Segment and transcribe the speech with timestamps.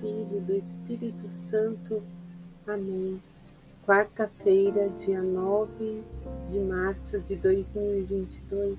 [0.00, 2.02] Filho e do Espírito Santo.
[2.66, 3.20] Amém.
[3.86, 6.02] Quarta-feira, dia 9
[6.48, 8.78] de março de 2022.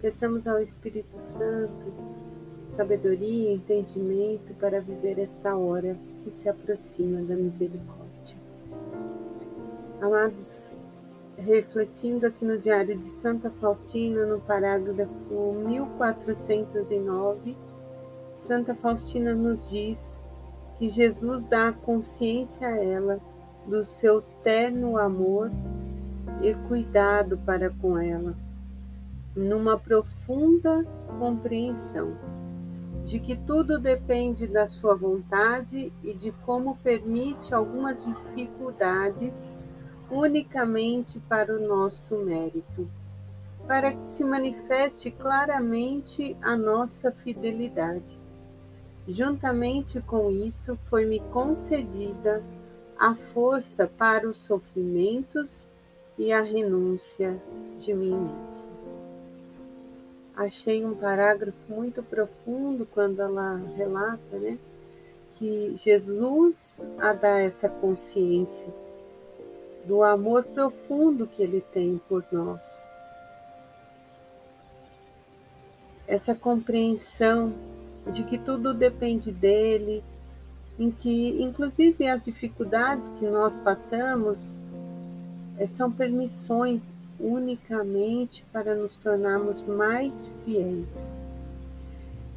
[0.00, 2.18] Peçamos ao Espírito Santo
[2.78, 8.36] sabedoria e entendimento para viver esta hora que se aproxima da misericórdia.
[10.00, 10.76] Amados,
[11.36, 17.56] refletindo aqui no Diário de Santa Faustina, no parágrafo 1409,
[18.36, 20.17] Santa Faustina nos diz
[20.78, 23.20] que Jesus dá consciência a ela
[23.66, 25.50] do seu terno amor
[26.40, 28.34] e cuidado para com ela,
[29.34, 30.86] numa profunda
[31.18, 32.16] compreensão
[33.04, 39.34] de que tudo depende da sua vontade e de como permite algumas dificuldades
[40.10, 42.86] unicamente para o nosso mérito,
[43.66, 48.17] para que se manifeste claramente a nossa fidelidade.
[49.08, 52.42] Juntamente com isso, foi-me concedida
[52.98, 55.66] a força para os sofrimentos
[56.18, 57.40] e a renúncia
[57.80, 58.68] de mim mesmo.
[60.36, 64.58] Achei um parágrafo muito profundo quando ela relata, né,
[65.36, 68.68] que Jesus a dá essa consciência
[69.86, 72.86] do amor profundo que ele tem por nós.
[76.06, 77.54] Essa compreensão
[78.12, 80.02] de que tudo depende dele,
[80.78, 84.38] em que, inclusive, as dificuldades que nós passamos
[85.58, 86.82] eh, são permissões
[87.18, 91.16] unicamente para nos tornarmos mais fiéis.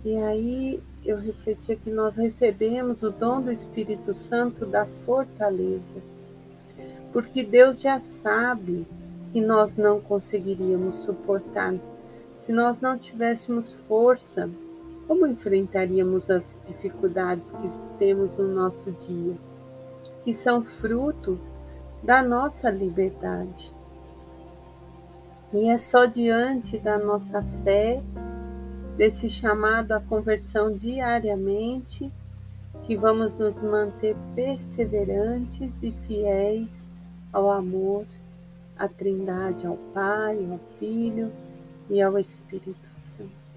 [0.03, 6.01] E aí eu refleti que nós recebemos o dom do Espírito Santo da fortaleza,
[7.13, 8.87] porque Deus já sabe
[9.31, 11.75] que nós não conseguiríamos suportar
[12.35, 14.49] se nós não tivéssemos força
[15.07, 19.35] como enfrentaríamos as dificuldades que temos no nosso dia,
[20.23, 21.39] que são fruto
[22.01, 23.73] da nossa liberdade?
[25.53, 28.01] E é só diante da nossa fé,
[28.95, 32.11] desse chamado à conversão diariamente,
[32.83, 36.89] que vamos nos manter perseverantes e fiéis
[37.33, 38.05] ao amor,
[38.77, 41.31] à Trindade, ao Pai, ao Filho
[41.89, 43.50] e ao Espírito Santo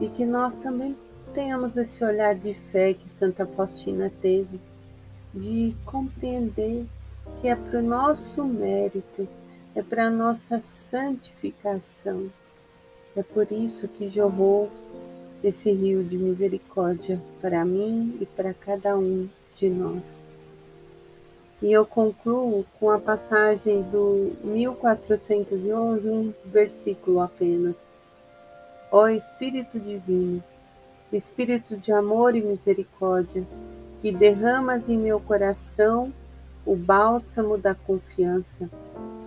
[0.00, 0.96] e que nós também
[1.32, 4.60] tenhamos esse olhar de fé que Santa Faustina teve,
[5.32, 6.86] de compreender
[7.40, 9.28] que é para o nosso mérito,
[9.74, 12.30] é para a nossa santificação.
[13.16, 14.70] É por isso que jorrou
[15.42, 20.26] esse rio de misericórdia para mim e para cada um de nós.
[21.62, 27.76] E eu concluo com a passagem do 1411, um versículo apenas
[28.92, 30.42] Ó Espírito Divino,
[31.12, 33.44] Espírito de amor e misericórdia,
[34.02, 36.12] que derramas em meu coração
[36.66, 38.68] o bálsamo da confiança,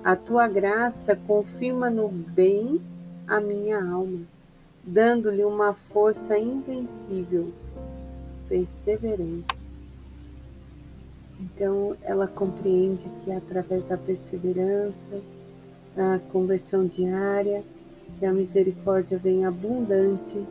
[0.04, 2.82] a tua graça confirma no bem
[3.28, 4.20] a minha alma,
[4.84, 7.52] dando-lhe uma força invencível,
[8.50, 9.64] perseverança.
[11.40, 15.22] Então, ela compreende que através da perseverança,
[15.96, 17.64] da conversão diária,
[18.20, 20.46] que a misericórdia venha abundante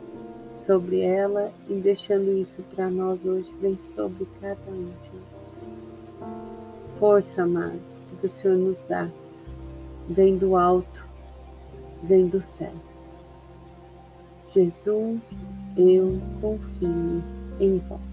[0.65, 5.71] sobre ela e deixando isso para nós hoje, vem sobre cada um de nós.
[6.99, 9.09] Força, amados, porque o Senhor nos dá,
[10.07, 11.05] vem do alto,
[12.01, 12.73] vem do céu.
[14.53, 15.21] Jesus,
[15.75, 17.23] eu confio
[17.59, 18.12] em vós.